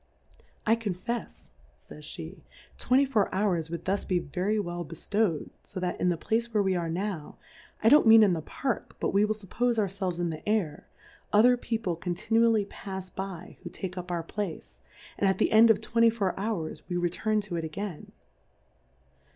[0.65, 2.39] I confefs, [ays ^ej
[2.79, 6.63] twenty four Houi^s would thus be very well bcliowM, fo that in the Place where
[6.63, 7.37] we are now,
[7.83, 10.87] I don'^t mean in the Park, but we will fuppofe our felves in the Air,
[11.31, 14.79] other People con tinually pafs by who take up our Place,
[15.19, 18.11] and at the End of twenty four Hours we return to it again.